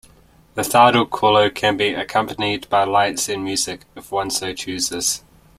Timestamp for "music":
3.43-3.81